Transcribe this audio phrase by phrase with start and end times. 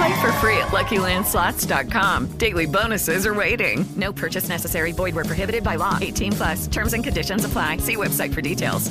[0.00, 2.38] Play for free at LuckyLandSlots.com.
[2.38, 3.84] Daily bonuses are waiting.
[3.96, 4.92] No purchase necessary.
[4.92, 5.98] Void prohibited by law.
[6.00, 6.66] 18 plus.
[6.68, 7.78] Terms and conditions apply.
[7.78, 8.90] See website for details.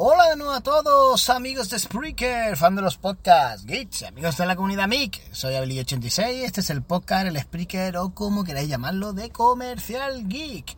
[0.00, 4.46] Hola de nuevo a todos, amigos de Spreaker, fan de los podcasts, geeks, amigos de
[4.46, 5.20] la comunidad MIC.
[5.32, 10.76] Soy Abeli86, este es el podcast, el Spreaker o como queráis llamarlo, de Comercial Geek.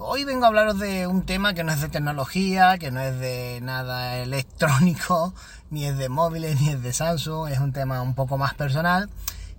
[0.00, 3.18] Hoy vengo a hablaros de un tema que no es de tecnología, que no es
[3.18, 5.34] de nada electrónico,
[5.70, 9.10] ni es de móviles, ni es de Samsung, es un tema un poco más personal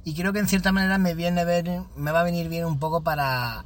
[0.06, 1.44] y creo que en cierta manera me viene
[1.98, 3.66] me va a venir bien un poco para,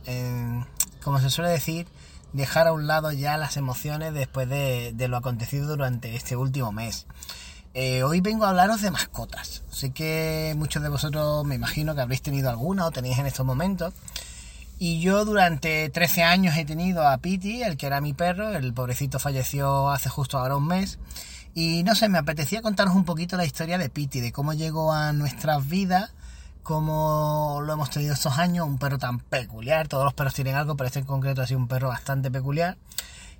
[1.03, 1.85] como se suele decir,
[2.33, 6.71] dejar a un lado ya las emociones después de, de lo acontecido durante este último
[6.71, 7.05] mes.
[7.75, 9.61] Eh, hoy vengo a hablaros de mascotas.
[9.69, 13.45] Sé que muchos de vosotros me imagino que habréis tenido alguna o tenéis en estos
[13.45, 13.93] momentos.
[14.85, 18.73] Y yo durante 13 años he tenido a Piti, el que era mi perro, el
[18.73, 20.99] pobrecito falleció hace justo ahora un mes.
[21.53, 24.91] Y no sé, me apetecía contaros un poquito la historia de Piti, de cómo llegó
[24.91, 26.11] a nuestras vidas,
[26.63, 30.75] cómo lo hemos tenido estos años, un perro tan peculiar, todos los perros tienen algo,
[30.75, 32.75] pero este en concreto ha sido un perro bastante peculiar.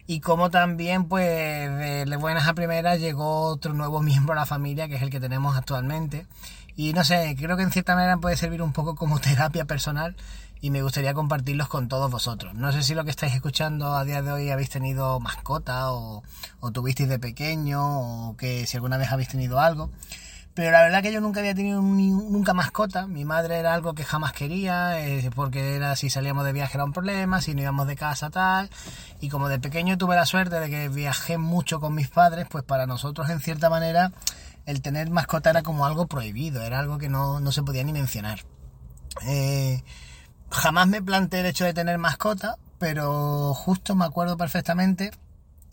[0.08, 4.88] Y cómo también, pues, de buenas a primeras llegó otro nuevo miembro a la familia,
[4.88, 6.26] que es el que tenemos actualmente.
[6.78, 10.16] Y no sé, creo que en cierta manera puede servir un poco como terapia personal
[10.64, 12.54] y me gustaría compartirlos con todos vosotros.
[12.54, 16.24] No sé si lo que estáis escuchando a día de hoy habéis tenido mascota o,
[16.72, 19.92] tuvisteis de pequeño o que si alguna vez habéis tenido algo.
[20.54, 23.08] Pero la verdad que yo nunca había tenido ni, nunca mascota.
[23.08, 26.86] Mi madre era algo que jamás quería, eh, porque era si salíamos de viaje era
[26.86, 28.70] un problema, si no íbamos de casa tal.
[29.20, 32.64] Y como de pequeño tuve la suerte de que viajé mucho con mis padres, pues
[32.64, 34.14] para nosotros en cierta manera
[34.66, 37.92] el tener mascota era como algo prohibido, era algo que no, no se podía ni
[37.92, 38.46] mencionar.
[39.28, 39.84] Eh,
[40.54, 45.12] jamás me planteé el hecho de tener mascota, pero justo me acuerdo perfectamente,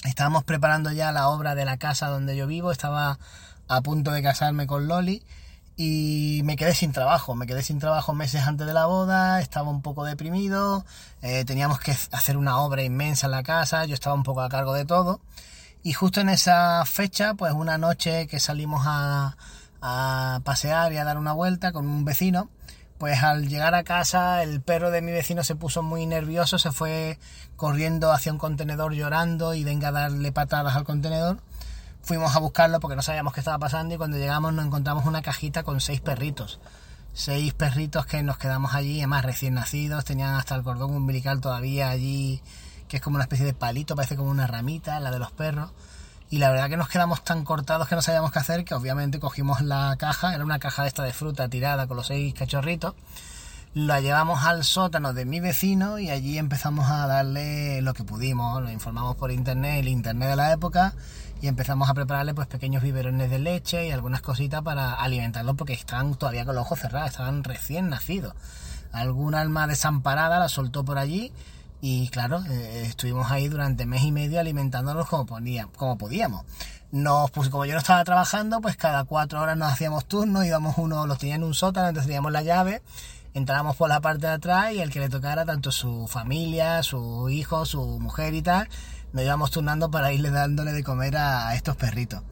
[0.05, 3.19] estábamos preparando ya la obra de la casa donde yo vivo, estaba
[3.69, 5.23] a punto de casarme con Loli
[5.77, 9.71] y me quedé sin trabajo, me quedé sin trabajo meses antes de la boda, estaba
[9.71, 10.85] un poco deprimido,
[11.23, 14.49] eh, teníamos que hacer una obra inmensa en la casa, yo estaba un poco a
[14.49, 15.21] cargo de todo
[15.83, 19.37] y justo en esa fecha, pues una noche que salimos a,
[19.81, 22.51] a pasear y a dar una vuelta con un vecino,
[23.01, 26.71] pues al llegar a casa el perro de mi vecino se puso muy nervioso, se
[26.71, 27.19] fue
[27.57, 31.39] corriendo hacia un contenedor llorando y venga a darle patadas al contenedor.
[32.03, 35.23] Fuimos a buscarlo porque no sabíamos qué estaba pasando y cuando llegamos nos encontramos una
[35.23, 36.61] cajita con seis perritos.
[37.15, 41.89] Seis perritos que nos quedamos allí, además recién nacidos, tenían hasta el cordón umbilical todavía
[41.89, 42.43] allí,
[42.87, 45.71] que es como una especie de palito, parece como una ramita, la de los perros.
[46.31, 49.19] Y la verdad que nos quedamos tan cortados que no sabíamos qué hacer que obviamente
[49.19, 52.95] cogimos la caja, era una caja esta de fruta tirada con los seis cachorritos,
[53.75, 58.63] la llevamos al sótano de mi vecino y allí empezamos a darle lo que pudimos,
[58.63, 60.95] lo informamos por internet, el internet de la época,
[61.43, 65.73] y empezamos a prepararle pues pequeños biberones de leche y algunas cositas para alimentarlos porque
[65.73, 68.35] estaban todavía con los ojos cerrados, estaban recién nacidos.
[68.93, 71.33] Algún alma desamparada la soltó por allí
[71.81, 76.45] y claro, eh, estuvimos ahí durante mes y medio alimentándolos como, ponía, como podíamos.
[76.93, 80.77] Nos, pues como yo no estaba trabajando, pues cada cuatro horas nos hacíamos turnos, íbamos
[80.79, 82.83] uno, los tenía en un sótano, entonces teníamos la llave,
[83.33, 87.29] entrábamos por la parte de atrás y el que le tocara tanto su familia, su
[87.31, 88.69] hijo, su mujer y tal,
[89.13, 92.23] nos íbamos turnando para irle dándole de comer a, a estos perritos.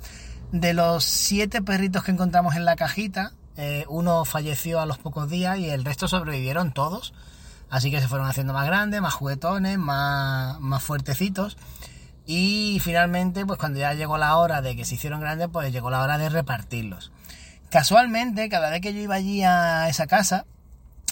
[0.53, 5.29] De los siete perritos que encontramos en la cajita, eh, uno falleció a los pocos
[5.29, 7.12] días y el resto sobrevivieron todos.
[7.70, 11.56] Así que se fueron haciendo más grandes, más juguetones, más, más fuertecitos.
[12.26, 15.91] Y finalmente, pues cuando ya llegó la hora de que se hicieron grandes, pues llegó
[15.91, 17.11] la hora de repartirlos.
[17.70, 20.44] Casualmente, cada vez que yo iba allí a esa casa,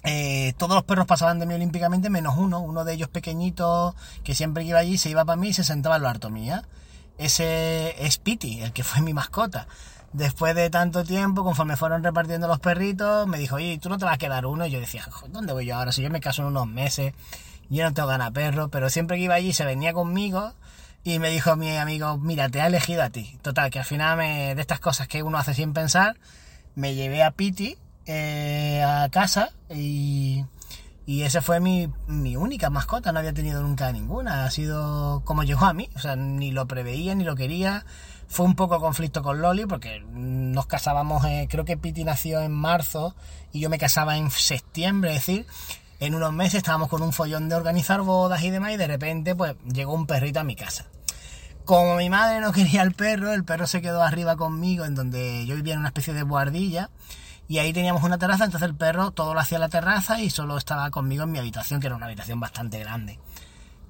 [0.04, 4.34] eh, todos los perros pasaban de mí olímpicamente, menos uno, uno de ellos pequeñito, que
[4.34, 6.62] siempre iba allí se iba para mí y se sentaba en lo harto mía.
[7.18, 9.66] Ese es Piti, el que fue mi mascota.
[10.16, 14.06] Después de tanto tiempo, conforme fueron repartiendo los perritos, me dijo, oye, tú no te
[14.06, 14.64] vas a quedar uno.
[14.64, 15.92] Y yo decía, ¿dónde voy yo ahora?
[15.92, 17.12] Si yo me caso en unos meses,
[17.68, 20.54] yo no tengo ganas perro, pero siempre que iba allí se venía conmigo
[21.04, 23.38] Y me dijo mi amigo, mira, te ha elegido a ti.
[23.42, 26.16] Total, que al final me, de estas cosas que uno hace sin pensar,
[26.74, 27.76] me llevé a Piti
[28.06, 30.46] eh, a casa y,
[31.04, 34.46] y esa fue mi, mi única mascota, no había tenido nunca ninguna.
[34.46, 37.84] Ha sido como llegó a mí, o sea, ni lo preveía ni lo quería.
[38.28, 42.52] Fue un poco conflicto con Loli porque nos casábamos, eh, creo que Piti nació en
[42.52, 43.14] marzo
[43.52, 45.46] y yo me casaba en septiembre, es decir,
[46.00, 49.34] en unos meses estábamos con un follón de organizar bodas y demás y de repente
[49.34, 50.86] pues llegó un perrito a mi casa.
[51.64, 55.46] Como mi madre no quería el perro, el perro se quedó arriba conmigo en donde
[55.46, 56.90] yo vivía en una especie de guardilla
[57.48, 60.58] y ahí teníamos una terraza, entonces el perro todo lo hacía la terraza y solo
[60.58, 63.20] estaba conmigo en mi habitación, que era una habitación bastante grande.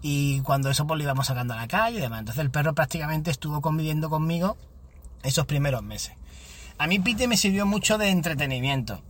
[0.08, 2.20] Y cuando eso pues lo íbamos sacando a la calle y demás.
[2.20, 4.56] Entonces el perro prácticamente estuvo conviviendo conmigo
[5.24, 6.12] esos primeros meses.
[6.78, 9.02] A mí Pite me sirvió mucho de entretenimiento.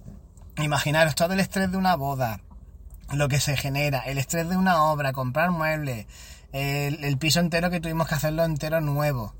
[0.57, 2.41] Imaginaros todo el estrés de una boda,
[3.13, 6.07] lo que se genera, el estrés de una obra, comprar muebles,
[6.53, 9.35] el, piso entero que tuvimos que hacerlo entero nuevo.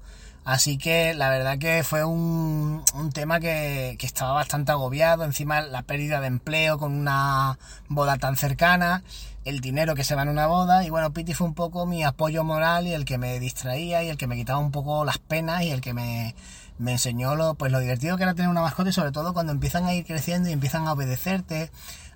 [0.45, 5.25] Así que la verdad que fue un, tema que, estaba bastante agobiado.
[5.25, 7.59] Encima la pérdida de empleo con una
[7.89, 9.03] boda tan cercana,
[9.47, 10.85] el dinero que se va en una boda.
[10.85, 14.11] Y bueno, Piti fue un poco mi apoyo moral y el que me distraía y
[14.11, 16.35] el que me quitaba un poco las penas y el que me,
[16.79, 19.53] me enseñó lo, pues lo divertido que era tener una mascota y sobre todo cuando
[19.53, 21.71] empiezan a ir creciendo y empiezan a obedecerte,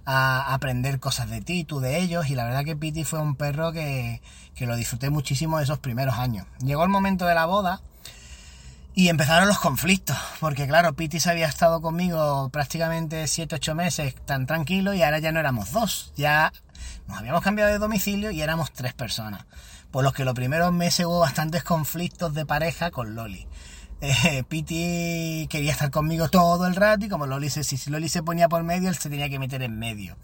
[0.04, 2.28] a aprender cosas de ti, tú de ellos.
[2.28, 4.20] Y la verdad que Piti fue un perro que,
[4.56, 6.46] que lo disfruté muchísimo esos primeros años.
[6.64, 7.80] Llegó el momento de la boda
[8.92, 14.94] y empezaron los conflictos, porque claro, Pitis había estado conmigo prácticamente 7-8 meses tan tranquilo
[14.94, 16.52] y ahora ya no éramos dos, ya
[17.08, 19.46] nos habíamos cambiado de domicilio y éramos tres personas.
[19.90, 23.46] Por los que los primeros meses hubo bastantes conflictos de pareja con Loli.
[24.02, 28.22] Eh, Piti quería estar conmigo todo el rato y como Loli se, si Loli se
[28.22, 30.16] ponía por medio, él se tenía que meter en medio.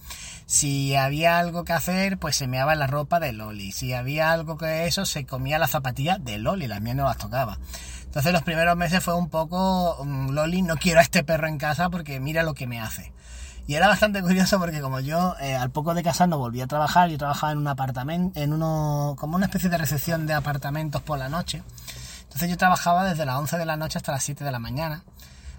[0.46, 3.72] Si había algo que hacer, pues se meaba la ropa de Loli.
[3.72, 7.18] Si había algo que eso, se comía la zapatilla de Loli, las mías no las
[7.18, 7.58] tocaba.
[8.04, 11.90] Entonces los primeros meses fue un poco, Loli, no quiero a este perro en casa
[11.90, 13.12] porque mira lo que me hace.
[13.66, 17.08] Y era bastante curioso porque como yo eh, al poco de casarnos volví a trabajar,
[17.08, 21.18] yo trabajaba en un apartamento, en uno, como una especie de recepción de apartamentos por
[21.18, 21.62] la noche.
[22.22, 25.02] Entonces yo trabajaba desde las 11 de la noche hasta las 7 de la mañana.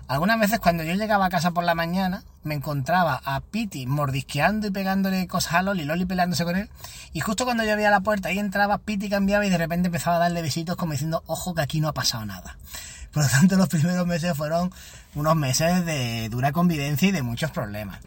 [0.08, 4.68] Algunas veces cuando yo llegaba a casa por la mañana, me encontraba a Piti mordisqueando
[4.68, 6.70] y pegándole cosas a Loli, Loli peleándose con él,
[7.12, 10.16] y justo cuando yo abría la puerta y entraba, Piti cambiaba y de repente empezaba
[10.16, 12.58] a darle besitos como diciendo, ojo que aquí no ha pasado nada.
[13.12, 14.72] Por lo tanto, los primeros meses fueron
[15.16, 18.00] unos meses de dura convivencia y de muchos problemas.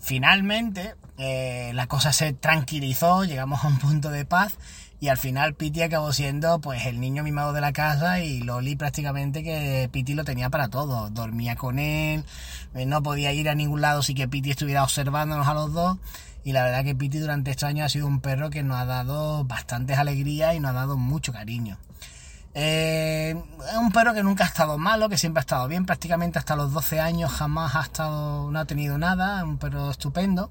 [0.00, 4.54] Finalmente, eh, la cosa se tranquilizó, llegamos a un punto de paz
[4.98, 8.76] y al final Piti acabó siendo pues el niño mimado de la casa y Loli
[8.76, 11.10] prácticamente que Piti lo tenía para todo.
[11.10, 12.24] Dormía con él,
[12.74, 15.98] eh, no podía ir a ningún lado sin que Piti estuviera observándonos a los dos.
[16.44, 18.84] Y la verdad que Piti durante estos años ha sido un perro que nos ha
[18.84, 21.78] dado bastantes alegrías y nos ha dado mucho cariño.
[22.58, 23.34] Eh,
[23.70, 26.56] es un perro que nunca ha estado malo, que siempre ha estado bien, prácticamente hasta
[26.56, 30.50] los 12 años jamás ha estado, no ha tenido nada, un perro estupendo.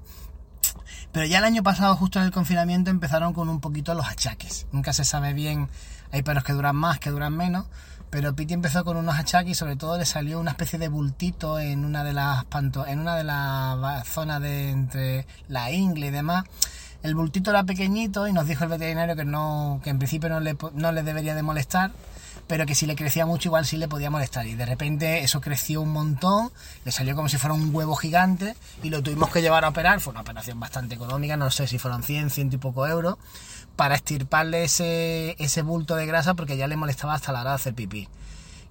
[1.10, 4.68] Pero ya el año pasado, justo en el confinamiento, empezaron con un poquito los achaques.
[4.70, 5.68] Nunca se sabe bien,
[6.12, 7.66] hay perros que duran más, que duran menos,
[8.08, 11.58] pero Piti empezó con unos achaques y sobre todo le salió una especie de bultito
[11.58, 16.10] en una de las panto en una de las zonas de entre la ingle y
[16.10, 16.44] demás.
[17.02, 20.40] El bultito era pequeñito y nos dijo el veterinario que no, que en principio no
[20.40, 21.92] le, no le debería de molestar,
[22.46, 24.46] pero que si le crecía mucho igual sí le podía molestar.
[24.46, 26.50] Y de repente eso creció un montón,
[26.84, 30.00] le salió como si fuera un huevo gigante y lo tuvimos que llevar a operar.
[30.00, 33.16] Fue una operación bastante económica, no sé si fueron 100, 100 y poco euros,
[33.76, 37.56] para estirparle ese, ese bulto de grasa porque ya le molestaba hasta la hora de
[37.56, 38.08] hacer pipí.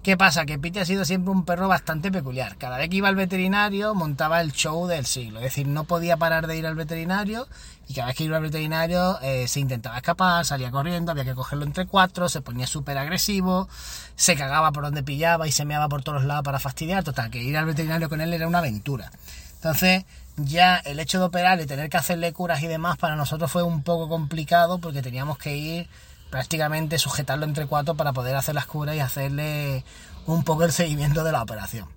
[0.06, 0.46] ¿Qué pasa?
[0.46, 2.56] Que Piti ha sido siempre un perro bastante peculiar.
[2.58, 5.40] Cada vez que iba al veterinario montaba el show del siglo.
[5.40, 7.48] Es decir, no podía parar de ir al veterinario
[7.88, 11.34] y cada vez que iba al veterinario eh, se intentaba escapar, salía corriendo, había que
[11.34, 13.68] cogerlo entre cuatro, se ponía súper agresivo,
[14.14, 17.02] se cagaba por donde pillaba y se meaba por todos lados para fastidiar.
[17.02, 19.10] Total, que ir al veterinario con él era una aventura.
[19.56, 20.04] Entonces,
[20.36, 23.64] ya el hecho de operar y tener que hacerle curas y demás para nosotros fue
[23.64, 25.88] un poco complicado porque teníamos que ir
[26.30, 29.84] prácticamente sujetarlo entre cuatro para poder hacer las curas y hacerle
[30.26, 31.88] un poco el seguimiento de la operación.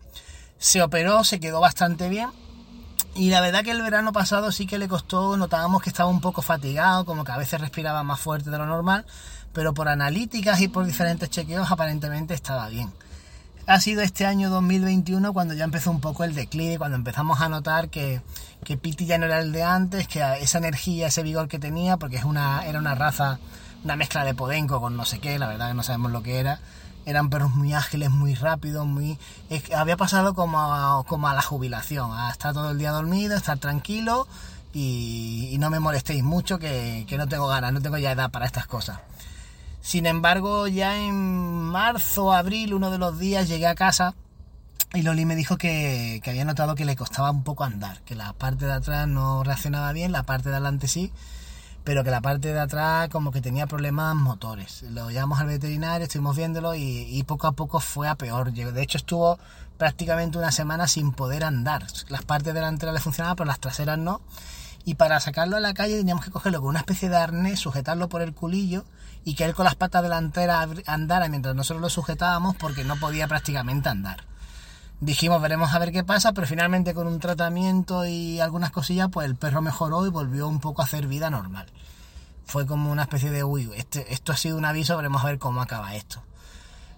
[0.58, 2.30] Se operó, se quedó bastante bien.
[3.16, 6.22] Y la verdad que el verano pasado sí que le costó, notábamos que estaba un
[6.22, 9.06] poco fatigado, como que a veces respiraba más fuerte de lo normal,
[9.52, 12.94] pero por analíticas y por diferentes chequeos aparentemente estaba bien.
[13.66, 17.50] Ha sido este año 2021 cuando ya empezó un poco el declive, cuando empezamos a
[17.50, 18.22] notar que,
[18.64, 21.98] que Piti ya no era el de antes, que esa energía, ese vigor que tenía,
[21.98, 23.40] porque es una, era una raza
[23.84, 26.40] una mezcla de podenco con no sé qué, la verdad que no sabemos lo que
[26.40, 26.60] era.
[27.06, 29.18] Eran perros muy ágiles, muy rápidos, muy...
[29.76, 33.58] había pasado como a, como a la jubilación, a estar todo el día dormido, estar
[33.58, 34.28] tranquilo
[34.74, 38.46] y, no me molestéis mucho que, que no tengo ganas, no tengo ya edad para
[38.46, 39.00] estas cosas.
[39.82, 44.14] Sin embargo, ya en marzo, abril, uno de los días llegué a casa
[44.94, 48.16] y Loli me dijo que, que había notado que le costaba un poco andar, que
[48.16, 51.12] la parte de atrás no reaccionaba bien, la parte de adelante sí,
[51.84, 54.84] pero que la parte de atrás como que tenía problemas motores.
[54.84, 58.52] Lo llevamos al veterinario, estuvimos viéndolo y, poco a poco fue a peor.
[58.52, 59.40] De hecho estuvo
[59.78, 61.86] prácticamente una semana sin poder andar.
[62.10, 64.22] Las partes delanteras le funcionaban, pero las traseras no.
[64.86, 68.10] Y para sacarlo a la calle teníamos que cogerlo con una especie de arnés, sujetarlo
[68.10, 68.86] por el culillo
[69.26, 73.28] y que él con las patas delanteras andara mientras nosotros lo sujetábamos porque no podía
[73.28, 74.29] prácticamente andar.
[75.02, 79.28] Dijimos, veremos a ver qué pasa, pero finalmente con un tratamiento y algunas cosillas, pues
[79.28, 81.68] el perro mejoró y volvió un poco a hacer vida normal.
[82.46, 85.40] Fue como una especie de, uy, este, esto ha sido un aviso, veremos a ver
[85.40, 86.22] cómo acaba esto.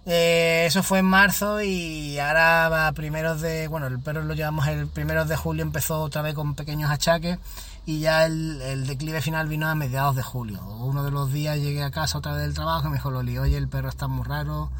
[0.04, 4.66] Eh, eso fue en marzo y ahora a primeros de, bueno, el perro lo llevamos
[4.66, 7.38] el primeros de julio, empezó otra vez con pequeños achaques
[7.86, 10.60] y ya el, declive final vino a mediados de julio.
[10.64, 13.38] Uno de los días llegué a casa otra vez del trabajo y me dijo, Loli,
[13.38, 14.70] oye, el perro está muy raro,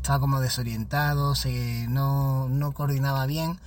[0.00, 3.58] estaba como desorientado, se, no, no coordinaba bien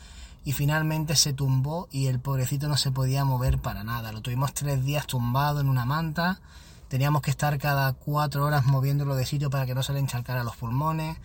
[0.43, 4.11] y finalmente se tumbó y el pobrecito no se podía mover para nada.
[4.11, 6.41] Lo tuvimos tres días tumbado en una manta,
[6.87, 10.43] teníamos que estar cada cuatro horas moviéndolo de sitio para que no se le encharcara
[10.43, 11.17] los pulmones,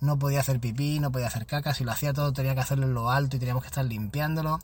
[0.00, 2.86] no podía hacer pipí, no podía hacer caca, si lo hacía todo tenía que hacerlo
[2.86, 4.60] en lo alto y teníamos que estar limpiándolo.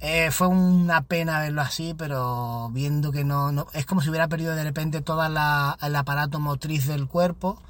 [0.00, 4.28] Eh, fue una pena verlo así, pero viendo que no, no, es como si hubiera
[4.28, 7.60] perdido de repente todo el aparato motriz del cuerpo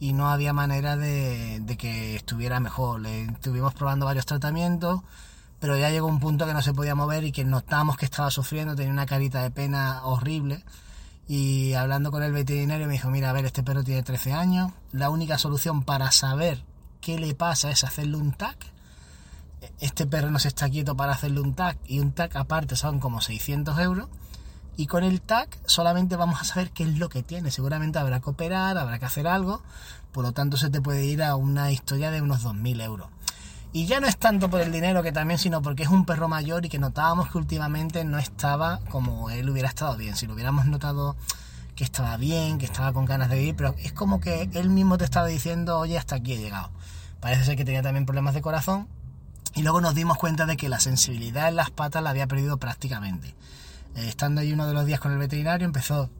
[0.00, 3.02] y no había manera de, que estuviera mejor.
[3.02, 5.02] Le estuvimos probando varios tratamientos,
[5.60, 8.30] pero ya llegó un punto que no se podía mover y que notábamos que estaba
[8.30, 10.64] sufriendo, tenía una carita de pena horrible.
[11.28, 14.72] Y hablando con el veterinario me dijo, mira, a ver, este perro tiene 13 años,
[14.90, 16.64] la única solución para saber
[17.02, 18.56] qué le pasa es hacerle un TAC.
[19.80, 22.98] Este perro no se está quieto para hacerle un TAC y un TAC aparte son
[22.98, 24.08] como 600 euros
[24.76, 27.50] y con el TAC solamente vamos a saber qué es lo que tiene.
[27.50, 29.62] Seguramente habrá que operar, habrá que hacer algo,
[30.12, 33.08] por lo tanto se te puede ir a una historia de unos 2.000 euros.
[33.72, 36.28] Y ya no es tanto por el dinero que también, sino porque es un perro
[36.28, 40.16] mayor y que notábamos que últimamente no estaba como él hubiera estado bien.
[40.16, 41.14] Si lo hubiéramos notado
[41.76, 44.98] que estaba bien, que estaba con ganas de vivir, pero es como que él mismo
[44.98, 46.70] te estaba diciendo, oye, hasta aquí he llegado.
[47.20, 48.88] Parece ser que tenía también problemas de corazón.
[49.54, 52.56] Y luego nos dimos cuenta de que la sensibilidad en las patas la había perdido
[52.58, 53.34] prácticamente.
[53.96, 56.10] Eh, estando ahí uno de los días con el veterinario, empezó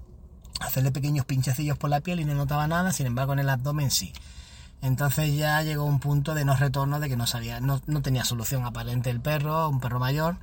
[0.61, 3.49] a hacerle pequeños pinchacillos por la piel y no notaba nada, sin embargo en el
[3.49, 4.13] abdomen sí.
[4.83, 8.25] Entonces ya llegó un punto de no retorno, de que no sabía, no, no tenía
[8.25, 10.37] solución aparente el perro, un perro mayor.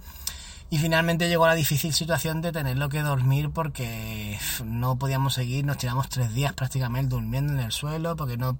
[0.69, 5.65] Y finalmente llegó a la difícil situación de tenerlo que dormir porque no podíamos seguir,
[5.65, 8.59] nos tiramos tres días prácticamente durmiendo en el suelo, porque no,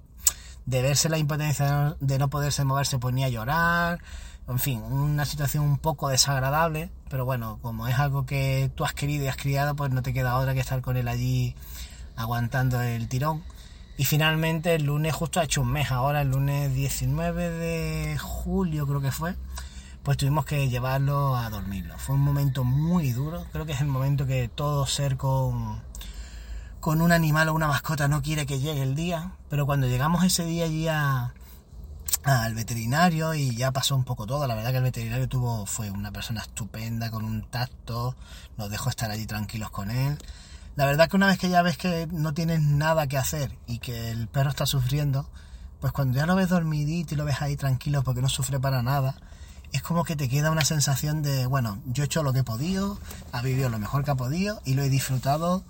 [0.64, 4.00] de verse la impotencia de no poderse mover se ponía a llorar,
[4.48, 8.94] en fin, una situación un poco desagradable, pero bueno, como es algo que tú has
[8.94, 11.54] querido y has criado, pues no te queda otra que estar con él allí
[12.16, 13.44] aguantando el tirón.
[13.98, 18.86] Y finalmente el lunes, justo ha hecho un mes ahora, el lunes 19 de julio
[18.86, 19.34] creo que fue,
[20.02, 21.98] pues tuvimos que llevarlo a dormirlo.
[21.98, 25.82] Fue un momento muy duro, creo que es el momento que todo ser con,
[26.80, 30.24] con un animal o una mascota no quiere que llegue el día, pero cuando llegamos
[30.24, 31.34] ese día allí a,
[32.28, 34.46] al veterinario y ya pasó un poco todo.
[34.46, 38.14] La verdad que el veterinario tuvo, fue una persona estupenda, con un tacto,
[38.56, 40.18] nos dejó estar allí tranquilos con él.
[40.76, 43.78] La verdad que una vez que ya ves que no tienes nada que hacer y
[43.78, 45.28] que el perro está sufriendo,
[45.80, 48.82] pues cuando ya lo ves dormidito y lo ves ahí tranquilo porque no sufre para
[48.82, 49.16] nada,
[49.72, 52.44] es como que te queda una sensación de, bueno, yo he hecho lo que he
[52.44, 52.98] podido,
[53.32, 55.64] ha vivido lo mejor que ha podido y lo he disfrutado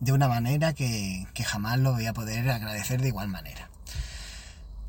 [0.00, 3.70] de una manera que, que jamás lo voy a poder agradecer de igual manera.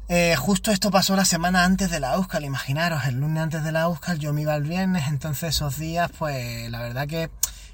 [0.07, 3.71] Eh, justo esto pasó la semana antes de la Euskal, imaginaros, el lunes antes de
[3.71, 7.31] la Euskal yo me iba el viernes, entonces esos días, pues la verdad que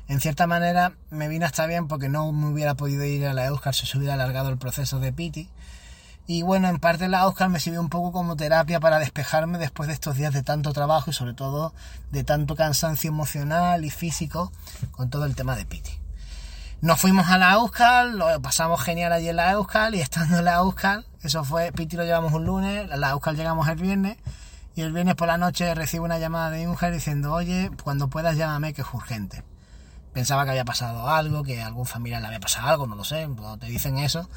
[0.08, 3.48] en cierta manera me vino hasta bien porque no me hubiera podido ir a la
[3.48, 5.50] Euskal si se hubiera alargado el proceso de Piti.
[6.26, 9.88] Y bueno, en parte la Euskal me sirvió un poco como terapia para despejarme después
[9.88, 11.74] de estos días de tanto trabajo y sobre todo
[12.12, 14.54] de tanto cansancio emocional y físico
[14.92, 16.00] con todo el tema de Piti.
[16.80, 20.46] Nos fuimos a la Euskal, lo pasamos genial allí en la Euskal y estando en
[20.46, 24.18] la Euskal, eso fue, Piti lo llevamos un lunes, la Euskal llegamos el viernes
[24.76, 28.10] y el viernes por la noche recibo una llamada de mi mujer diciendo, oye, cuando
[28.10, 29.44] puedas llámame que es urgente.
[30.14, 33.24] Pensaba que había pasado algo, que algún familiar le había pasado algo, no lo sé,
[33.26, 34.30] cuando te dicen eso.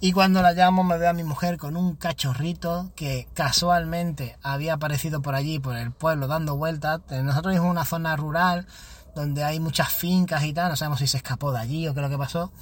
[0.00, 4.74] Y cuando la llamo me veo a mi mujer con un cachorrito que casualmente había
[4.74, 7.00] aparecido por allí, por el pueblo, dando vueltas.
[7.08, 8.66] Nosotros vivimos en una zona rural,
[9.14, 12.00] donde hay muchas fincas y tal, no sabemos si se escapó de allí o qué
[12.00, 12.52] es lo que pasó,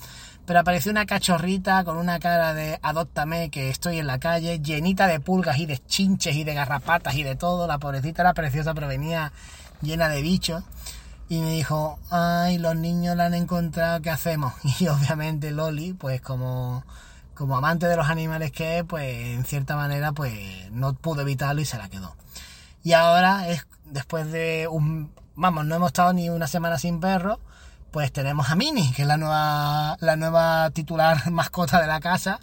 [0.50, 5.07] pero apareció una cachorrita con una cara de adóptame que estoy en la calle, llenita
[5.07, 8.75] de pulgas y de chinches y de garrapatas y de todo, la pobrecita era preciosa
[8.75, 9.33] pero venía
[9.80, 10.64] llena de bichos.
[11.28, 14.52] y me dijo, ay, los niños la han encontrado, ¿qué hacemos?
[14.80, 16.85] Y obviamente Loli, pues como,
[17.37, 20.35] como amante de los animales que es, pues en cierta manera, pues
[20.73, 22.16] no pudo evitarlo y se la quedó.
[22.83, 27.38] Y ahora es después de un, vamos, no hemos estado ni una semana sin perro,
[27.90, 32.40] pues tenemos a Mini, que es la nueva, la nueva titular mascota de la casa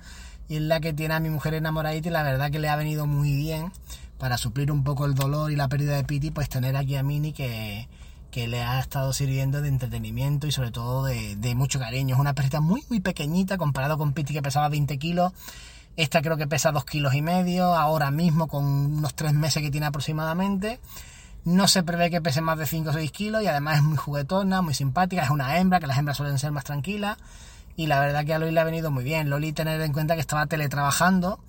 [0.50, 2.76] y es la que tiene a mi mujer enamoradita y la verdad que le ha
[2.76, 3.72] venido muy bien
[4.18, 7.04] para suplir un poco el dolor y la pérdida de Piti, pues tener aquí a
[7.04, 7.88] Mini que,
[8.32, 12.16] que le ha estado sirviendo de entretenimiento y sobre todo de, mucho cariño.
[12.16, 15.34] Es una perrita muy muy pequeñita comparado con Piti que pesaba 20 kilos.
[15.96, 19.72] Esta creo que pesa 2 kilos y medio, ahora mismo con unos 3 meses que
[19.72, 20.80] tiene aproximadamente.
[21.46, 23.98] No se prevé que pese más de 5 o 6 kilos y además es muy
[23.98, 25.24] juguetona, muy simpática.
[25.24, 27.18] Es una hembra, que las hembras suelen ser más tranquilas.
[27.76, 29.30] Y la verdad que a Loli le ha venido muy bien.
[29.30, 31.40] Loli tener en cuenta que estaba teletrabajando,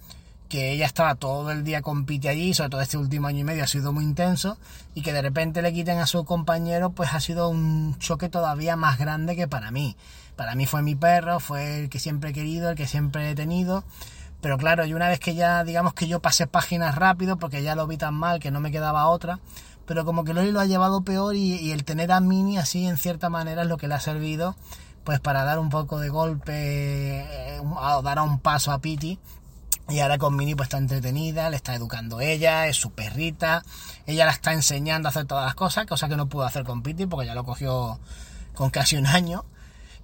[0.48, 3.44] que ella estaba todo el día con Piti allí, sobre todo este último año y
[3.44, 4.58] medio ha sido muy intenso,
[4.94, 8.76] y que de repente le quiten a su compañero, pues ha sido un choque todavía
[8.76, 9.96] más grande que para mí.
[10.36, 13.34] Para mí fue mi perro, fue el que siempre he querido, el que siempre he
[13.34, 13.84] tenido.
[14.40, 17.74] Pero claro, y una vez que ya, digamos que yo pasé páginas rápido, porque ya
[17.74, 19.40] lo vi tan mal que no me quedaba otra,
[19.88, 22.98] pero como que Loli lo ha llevado peor y, el tener a Mini así en
[22.98, 24.54] cierta manera es lo que le ha servido
[25.02, 27.60] pues para dar un poco de golpe, eh,
[28.04, 29.18] dar un paso a Piti.
[29.88, 33.62] Y ahora con Mini pues está entretenida, le está educando ella, es su perrita,
[34.04, 36.82] ella la está enseñando a hacer todas las cosas, cosa que no pudo hacer con
[36.82, 37.98] Piti porque ya lo cogió
[38.54, 39.46] con casi un año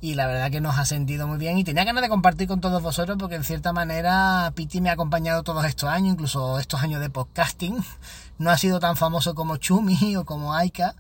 [0.05, 2.61] y la verdad que nos ha sentido muy bien y tenía ganas de compartir con
[2.61, 6.83] todos vosotros porque en cierta manera Piti me ha acompañado todos estos años, incluso estos
[6.83, 7.83] años de podcasting.
[8.37, 10.95] No ha sido tan famoso como Chumi o como Aika,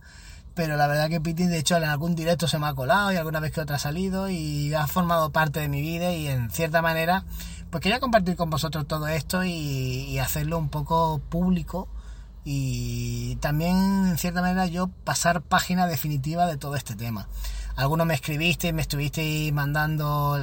[0.54, 3.16] pero la verdad que Piti de hecho en algún directo se me ha colado y
[3.16, 6.50] alguna vez que otra ha salido y ha formado parte de mi vida y en
[6.50, 7.26] cierta manera
[7.68, 11.88] pues quería compartir con vosotros todo esto y, y hacerlo un poco público
[12.42, 17.28] y también en cierta manera yo pasar página definitiva de todo este tema.
[17.76, 20.38] Algunos me escribiste, me estuvisteis mandando,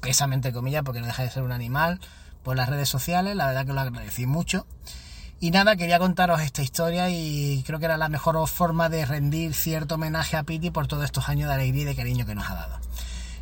[0.00, 2.00] pésame entre comillas, porque no deja de ser un animal,
[2.42, 4.66] por las redes sociales, la verdad que lo agradecí mucho.
[5.40, 9.54] Y nada, quería contaros esta historia y creo que era la mejor forma de rendir
[9.54, 12.50] cierto homenaje a Piti por todos estos años de alegría y de cariño que nos
[12.50, 12.78] ha dado.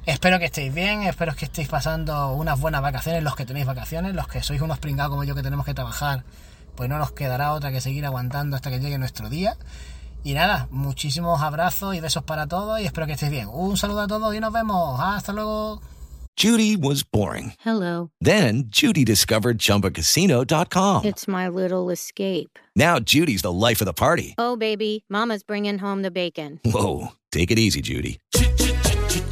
[0.06, 4.14] Espero que estéis bien, espero que estéis pasando unas buenas vacaciones, los que tenéis vacaciones,
[4.14, 6.24] los que sois unos pringados como yo que tenemos que trabajar,
[6.76, 9.56] pues no nos quedará otra que seguir aguantando hasta que llegue nuestro día.
[10.24, 13.48] Y nada, muchísimos abrazos y besos para todos y espero que estéis bien.
[13.52, 14.98] Un saludo a todos y nos vemos.
[15.00, 15.80] Hasta luego.
[16.36, 17.54] Judy was boring.
[17.64, 18.10] Hello.
[18.20, 21.04] Then Judy discovered chumbacasino.com.
[21.04, 22.58] It's my little escape.
[22.76, 24.34] Now Judy's the life of the party.
[24.38, 26.60] Oh, baby, Mama's bringing home the bacon.
[26.64, 27.08] Whoa.
[27.32, 28.20] Take it easy, Judy.